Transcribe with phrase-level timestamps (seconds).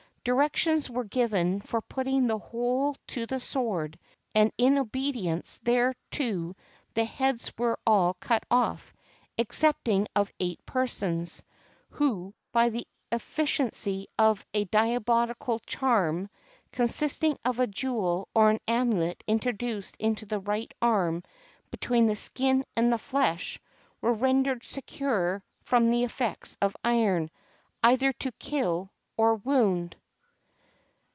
[0.23, 3.97] Directions were given for putting the whole to the sword,
[4.35, 6.55] and in obedi ence thereto
[6.93, 8.93] the heads were of all cut off,
[9.39, 11.41] excepting of eight persons,
[11.89, 16.29] who, by the efiicacy of a diabolical charm,
[16.71, 21.23] consisting of a jewel or amulet introduced into the right arm
[21.71, 23.59] between the skin and the flesh,
[24.01, 27.27] were rendered secure from the effects of iron,
[27.81, 29.95] either to kill or wound.